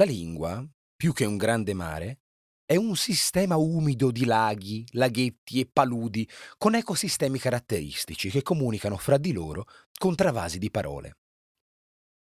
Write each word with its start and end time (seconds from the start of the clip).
La 0.00 0.06
lingua, 0.06 0.66
più 0.96 1.12
che 1.12 1.26
un 1.26 1.36
grande 1.36 1.74
mare, 1.74 2.20
è 2.64 2.74
un 2.74 2.96
sistema 2.96 3.56
umido 3.56 4.10
di 4.10 4.24
laghi, 4.24 4.82
laghetti 4.92 5.60
e 5.60 5.68
paludi 5.70 6.26
con 6.56 6.74
ecosistemi 6.74 7.38
caratteristici 7.38 8.30
che 8.30 8.40
comunicano 8.40 8.96
fra 8.96 9.18
di 9.18 9.30
loro 9.32 9.66
con 9.98 10.14
travasi 10.14 10.58
di 10.58 10.70
parole. 10.70 11.18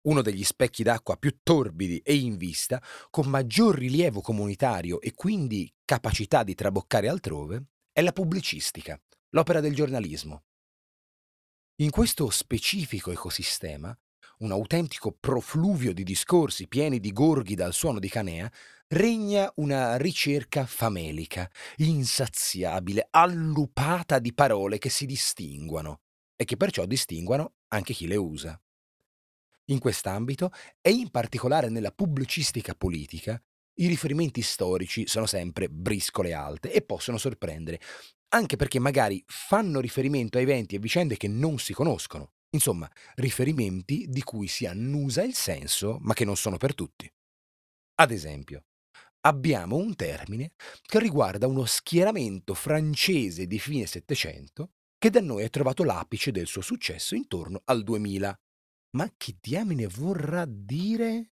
Uno 0.08 0.24
degli 0.24 0.44
specchi 0.44 0.82
d'acqua 0.82 1.18
più 1.18 1.38
torbidi 1.44 2.00
e 2.00 2.16
in 2.16 2.38
vista, 2.38 2.82
con 3.12 3.28
maggior 3.28 3.78
rilievo 3.78 4.22
comunitario 4.22 5.00
e 5.00 5.14
quindi 5.14 5.72
capacità 5.86 6.42
di 6.42 6.56
traboccare 6.56 7.08
altrove, 7.08 7.66
è 7.92 8.02
la 8.02 8.12
pubblicistica, 8.12 9.00
l'opera 9.36 9.60
del 9.60 9.76
giornalismo. 9.76 10.46
In 11.82 11.92
questo 11.92 12.32
specifico 12.32 13.12
ecosistema, 13.12 13.96
un 14.40 14.52
autentico 14.52 15.12
profluvio 15.12 15.94
di 15.94 16.04
discorsi 16.04 16.68
pieni 16.68 17.00
di 17.00 17.12
gorghi 17.12 17.56
dal 17.56 17.74
suono 17.74 18.00
di 18.00 18.10
canea, 18.10 18.52
regna 18.90 19.52
una 19.56 19.98
ricerca 19.98 20.66
famelica, 20.66 21.50
insaziabile, 21.78 23.08
allupata 23.10 24.20
di 24.20 24.34
parole 24.34 24.78
che 24.78 24.90
si 24.90 25.06
distinguono 25.06 26.02
e 26.36 26.46
che 26.46 26.58
perciò 26.58 26.86
distinguono 26.86 27.56
anche 27.70 27.94
chi 27.94 28.08
le 28.08 28.16
usa. 28.16 28.60
In 29.70 29.80
quest'ambito, 29.80 30.52
e 30.82 30.92
in 30.92 31.10
particolare 31.10 31.70
nella 31.70 31.92
pubblicistica 31.92 32.74
politica, 32.74 33.42
i 33.80 33.88
riferimenti 33.88 34.42
storici 34.42 35.08
sono 35.08 35.26
sempre 35.26 35.68
briscole 35.70 36.34
alte 36.34 36.72
e 36.72 36.82
possono 36.82 37.18
sorprendere, 37.18 37.82
anche 38.30 38.56
perché 38.56 38.80
magari 38.80 39.22
fanno 39.28 39.80
riferimento 39.80 40.38
a 40.38 40.42
eventi 40.42 40.76
e 40.76 40.80
vicende 40.80 41.18
che 41.18 41.28
non 41.28 41.60
si 41.60 41.74
conoscono. 41.74 42.32
Insomma, 42.52 42.90
riferimenti 43.16 44.06
di 44.08 44.24
cui 44.24 44.48
si 44.48 44.66
annusa 44.66 45.24
il 45.24 45.34
senso, 45.34 45.98
ma 46.02 46.14
che 46.14 46.26
non 46.26 46.38
sono 46.38 46.58
per 46.58 46.74
tutti. 46.74 47.12
Ad 48.00 48.12
esempio, 48.12 48.66
abbiamo 49.22 49.76
un 49.76 49.96
termine 49.96 50.54
che 50.82 51.00
riguarda 51.00 51.48
uno 51.48 51.66
schieramento 51.66 52.54
francese 52.54 53.48
di 53.48 53.60
fine 53.60 53.86
Settecento 53.86 54.72
che 54.98 55.10
da 55.10 55.22
noi 55.22 55.44
ha 55.44 55.50
trovato 55.50 55.84
l'apice 55.84 56.32
del 56.32 56.48
suo 56.48 56.62
successo 56.62 57.16
intorno 57.16 57.62
al 57.66 57.84
2000. 57.84 58.36
Ma 58.98 59.12
che 59.16 59.38
diamine 59.40 59.88
vorrà 59.88 60.46
dire? 60.48 61.32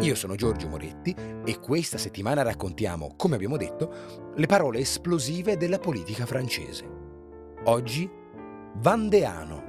Io 0.00 0.14
sono 0.14 0.36
Giorgio 0.36 0.68
Moretti 0.68 1.14
e 1.44 1.58
questa 1.58 1.98
settimana 1.98 2.42
raccontiamo, 2.42 3.16
come 3.16 3.34
abbiamo 3.34 3.56
detto, 3.56 4.32
le 4.36 4.46
parole 4.46 4.78
esplosive 4.78 5.56
della 5.56 5.80
politica 5.80 6.24
francese. 6.24 6.86
Oggi, 7.64 8.08
Vandeano. 8.80 9.64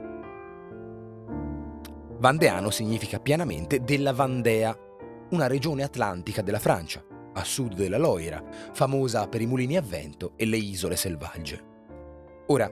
Vandeano 2.20 2.70
significa 2.70 3.20
pianamente 3.20 3.84
della 3.84 4.14
Vandea, 4.14 4.78
una 5.32 5.48
regione 5.48 5.82
atlantica 5.82 6.44
della 6.44 6.60
Francia, 6.60 7.04
a 7.34 7.44
sud 7.44 7.74
della 7.74 7.98
Loira, 7.98 8.44
famosa 8.72 9.28
per 9.28 9.42
i 9.42 9.48
mulini 9.48 9.78
a 9.78 9.82
vento 9.82 10.34
e 10.36 10.46
le 10.46 10.58
isole 10.58 10.96
selvagge. 10.96 11.64
Ora, 12.50 12.72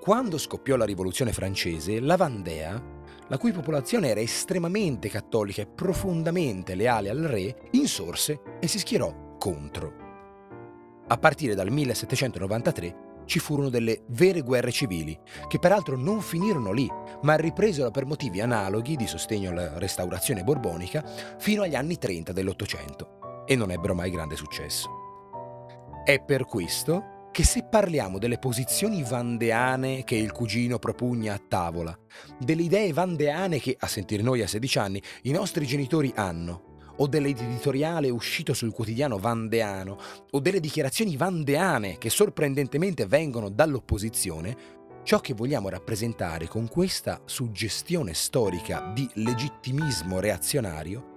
quando 0.00 0.38
scoppiò 0.38 0.76
la 0.76 0.86
rivoluzione 0.86 1.34
francese, 1.34 2.00
la 2.00 2.16
Vandea, 2.16 2.82
la 3.28 3.36
cui 3.36 3.52
popolazione 3.52 4.08
era 4.08 4.20
estremamente 4.20 5.10
cattolica 5.10 5.60
e 5.60 5.66
profondamente 5.66 6.74
leale 6.74 7.10
al 7.10 7.18
re, 7.18 7.68
insorse 7.72 8.40
e 8.58 8.68
si 8.68 8.78
schierò 8.78 9.36
contro. 9.36 9.92
A 11.08 11.18
partire 11.18 11.54
dal 11.54 11.70
1793 11.70 13.12
ci 13.24 13.38
furono 13.38 13.68
delle 13.68 14.02
vere 14.08 14.40
guerre 14.40 14.70
civili, 14.70 15.18
che 15.48 15.58
peraltro 15.58 15.96
non 15.96 16.20
finirono 16.20 16.72
lì, 16.72 16.90
ma 17.22 17.34
ripresero 17.36 17.90
per 17.90 18.06
motivi 18.06 18.40
analoghi 18.40 18.96
di 18.96 19.06
sostegno 19.06 19.50
alla 19.50 19.78
restaurazione 19.78 20.44
borbonica 20.44 21.04
fino 21.38 21.62
agli 21.62 21.74
anni 21.74 21.98
30 21.98 22.32
dell'Ottocento, 22.32 23.44
e 23.46 23.56
non 23.56 23.70
ebbero 23.70 23.94
mai 23.94 24.10
grande 24.10 24.36
successo. 24.36 24.88
È 26.04 26.20
per 26.20 26.44
questo 26.44 27.28
che 27.34 27.44
se 27.44 27.64
parliamo 27.64 28.18
delle 28.18 28.38
posizioni 28.38 29.02
vandeane 29.02 30.04
che 30.04 30.14
il 30.14 30.30
cugino 30.30 30.78
propugna 30.78 31.34
a 31.34 31.40
tavola, 31.48 31.98
delle 32.38 32.62
idee 32.62 32.92
vandeane 32.92 33.58
che, 33.58 33.74
a 33.76 33.88
sentire 33.88 34.22
noi 34.22 34.40
a 34.40 34.46
16 34.46 34.78
anni, 34.78 35.02
i 35.22 35.32
nostri 35.32 35.66
genitori 35.66 36.12
hanno, 36.14 36.73
o 36.96 37.06
dell'editoriale 37.06 38.10
uscito 38.10 38.54
sul 38.54 38.72
quotidiano 38.72 39.18
vandeano, 39.18 39.98
o 40.30 40.40
delle 40.40 40.60
dichiarazioni 40.60 41.16
vandeane 41.16 41.98
che 41.98 42.10
sorprendentemente 42.10 43.06
vengono 43.06 43.48
dall'opposizione, 43.48 44.56
ciò 45.02 45.20
che 45.20 45.34
vogliamo 45.34 45.68
rappresentare 45.68 46.48
con 46.48 46.68
questa 46.68 47.20
suggestione 47.24 48.14
storica 48.14 48.90
di 48.94 49.08
legittimismo 49.14 50.20
reazionario 50.20 51.12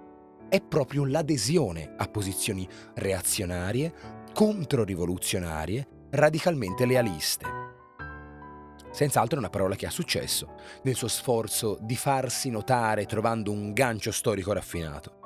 è 0.48 0.60
proprio 0.60 1.04
l'adesione 1.04 1.94
a 1.96 2.06
posizioni 2.06 2.66
reazionarie, 2.94 3.92
controrivoluzionarie, 4.32 5.86
radicalmente 6.10 6.86
lealiste. 6.86 7.46
Senz'altro 8.90 9.36
è 9.36 9.40
una 9.40 9.50
parola 9.50 9.76
che 9.76 9.86
ha 9.86 9.90
successo 9.90 10.54
nel 10.82 10.94
suo 10.94 11.08
sforzo 11.08 11.78
di 11.80 11.96
farsi 11.96 12.48
notare 12.48 13.04
trovando 13.04 13.52
un 13.52 13.72
gancio 13.72 14.10
storico 14.10 14.52
raffinato. 14.52 15.17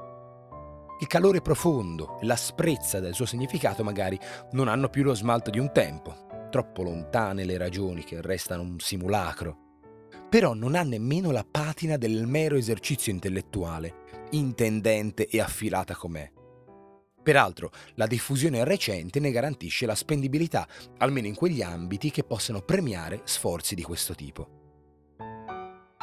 Il 1.03 1.09
calore 1.09 1.41
profondo 1.41 2.21
e 2.21 2.27
l'asprezza 2.27 3.01
del 3.01 3.13
suo 3.13 3.27
significato 3.27 3.83
magari 3.83 4.17
non 4.53 4.69
hanno 4.69 4.89
più 4.89 5.03
lo 5.03 5.15
smalto 5.15 5.51
di 5.51 5.59
un 5.59 5.73
tempo, 5.73 6.47
troppo 6.49 6.85
lontane 6.85 7.45
le 7.45 7.59
ragioni 7.59 8.05
che 8.05 8.21
restano 8.23 8.63
un 8.63 8.79
simulacro, 8.79 9.57
però 10.29 10.55
non 10.55 10.77
ha 10.77 10.85
nemmeno 10.85 11.33
la 11.33 11.45
patina 11.45 11.97
del 11.97 12.25
mero 12.29 12.55
esercizio 12.55 13.11
intellettuale, 13.11 14.29
intendente 14.31 15.27
e 15.27 15.41
affilata 15.41 15.97
com'è. 15.97 16.31
Peraltro, 17.21 17.73
la 17.95 18.07
diffusione 18.07 18.63
recente 18.63 19.19
ne 19.19 19.33
garantisce 19.33 19.87
la 19.87 19.97
spendibilità, 19.97 20.69
almeno 20.99 21.27
in 21.27 21.35
quegli 21.35 21.63
ambiti 21.63 22.13
che 22.13 22.23
possano 22.23 22.61
premiare 22.61 23.23
sforzi 23.25 23.75
di 23.75 23.83
questo 23.83 24.15
tipo. 24.15 24.62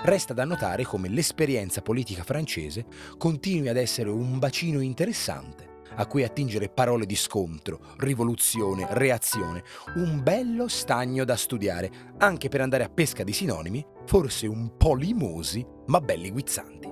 Resta 0.01 0.33
da 0.33 0.45
notare 0.45 0.83
come 0.83 1.09
l'esperienza 1.09 1.81
politica 1.81 2.23
francese 2.23 2.85
continui 3.17 3.67
ad 3.67 3.75
essere 3.75 4.09
un 4.09 4.39
bacino 4.39 4.79
interessante 4.79 5.67
a 5.95 6.05
cui 6.05 6.23
attingere 6.23 6.69
parole 6.69 7.05
di 7.05 7.15
scontro, 7.15 7.81
rivoluzione, 7.97 8.87
reazione, 8.91 9.63
un 9.95 10.23
bello 10.23 10.69
stagno 10.69 11.25
da 11.25 11.35
studiare, 11.35 11.91
anche 12.19 12.47
per 12.47 12.61
andare 12.61 12.85
a 12.85 12.89
pesca 12.89 13.23
di 13.25 13.33
sinonimi, 13.33 13.85
forse 14.05 14.47
un 14.47 14.77
po' 14.77 14.95
limosi, 14.95 15.65
ma 15.87 15.99
belli 15.99 16.31
guizzanti. 16.31 16.89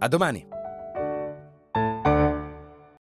A 0.00 0.08
domani! 0.08 0.57